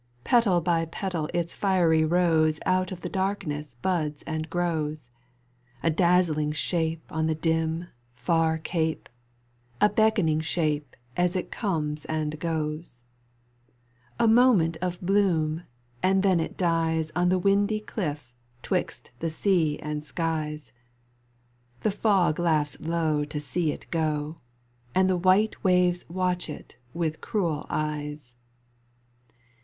[0.23, 5.11] Petal by petal its fiery rose Out of the darkness buds and grows;
[5.83, 7.85] A dazzling shape on the dim,
[8.15, 9.09] far cape,
[9.79, 13.03] A beckoning shape as it comes and goes.
[14.19, 15.65] A moment of bloom,
[16.01, 18.33] and then it dies On the windy cliff
[18.63, 20.73] 'twixt the sea and skies.
[21.81, 24.37] The fog laughs low to see it go,
[24.95, 28.35] And the white waves watch it with cruel eyes.